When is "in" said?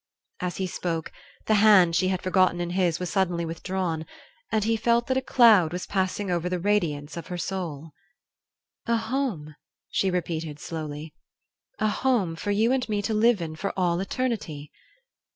2.59-2.71, 13.43-13.55